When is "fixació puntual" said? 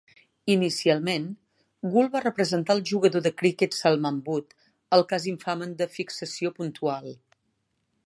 6.01-7.17